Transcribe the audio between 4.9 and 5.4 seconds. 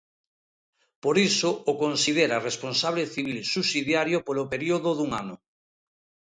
dun ano.